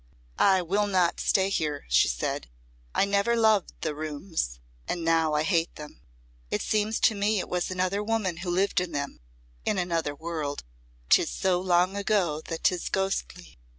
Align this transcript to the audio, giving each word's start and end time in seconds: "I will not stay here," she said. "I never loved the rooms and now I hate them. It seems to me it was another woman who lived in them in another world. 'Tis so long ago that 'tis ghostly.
"I 0.39 0.63
will 0.63 0.87
not 0.87 1.19
stay 1.19 1.49
here," 1.49 1.85
she 1.87 2.07
said. 2.07 2.49
"I 2.95 3.05
never 3.05 3.35
loved 3.35 3.71
the 3.81 3.93
rooms 3.93 4.59
and 4.87 5.05
now 5.05 5.35
I 5.35 5.43
hate 5.43 5.75
them. 5.75 6.01
It 6.49 6.63
seems 6.63 6.99
to 7.01 7.13
me 7.13 7.37
it 7.37 7.47
was 7.47 7.69
another 7.69 8.03
woman 8.03 8.37
who 8.37 8.49
lived 8.49 8.81
in 8.81 8.93
them 8.93 9.19
in 9.63 9.77
another 9.77 10.15
world. 10.15 10.63
'Tis 11.11 11.29
so 11.29 11.59
long 11.61 11.95
ago 11.95 12.41
that 12.45 12.63
'tis 12.63 12.89
ghostly. 12.89 13.59